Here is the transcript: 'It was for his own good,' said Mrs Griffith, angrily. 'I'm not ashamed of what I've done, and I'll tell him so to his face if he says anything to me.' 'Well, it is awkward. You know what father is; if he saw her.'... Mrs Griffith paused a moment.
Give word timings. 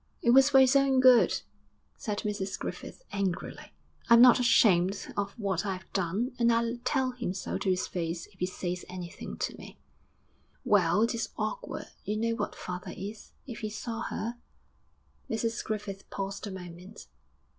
'It 0.23 0.31
was 0.31 0.49
for 0.49 0.59
his 0.59 0.75
own 0.75 0.99
good,' 0.99 1.43
said 1.95 2.17
Mrs 2.25 2.57
Griffith, 2.57 3.03
angrily. 3.11 3.71
'I'm 4.09 4.19
not 4.19 4.39
ashamed 4.39 5.13
of 5.15 5.33
what 5.33 5.63
I've 5.63 5.93
done, 5.93 6.31
and 6.39 6.51
I'll 6.51 6.79
tell 6.83 7.11
him 7.11 7.35
so 7.35 7.59
to 7.59 7.69
his 7.69 7.85
face 7.85 8.25
if 8.33 8.39
he 8.39 8.47
says 8.47 8.83
anything 8.89 9.37
to 9.37 9.55
me.' 9.59 9.79
'Well, 10.65 11.03
it 11.03 11.13
is 11.13 11.29
awkward. 11.37 11.89
You 12.03 12.17
know 12.17 12.33
what 12.33 12.55
father 12.55 12.95
is; 12.97 13.33
if 13.45 13.59
he 13.59 13.69
saw 13.69 14.01
her.'... 14.05 14.39
Mrs 15.29 15.63
Griffith 15.63 16.09
paused 16.09 16.47
a 16.47 16.51
moment. 16.51 17.05